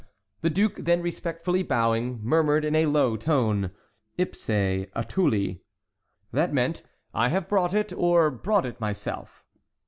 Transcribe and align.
The 0.41 0.49
duke, 0.49 0.77
then 0.77 1.03
respectfully 1.03 1.61
bowing, 1.61 2.21
murmured 2.23 2.65
in 2.65 2.75
a 2.75 2.87
low 2.87 3.15
tone, 3.17 3.69
"Ipse 4.17 4.47
attuli." 4.95 5.59
That 6.31 6.51
meant: 6.51 6.81
"I 7.13 7.29
have 7.29 7.47
brought 7.47 7.75
it, 7.75 7.93
or 7.95 8.31
brought 8.31 8.65
it 8.65 8.81
myself." 8.81 9.43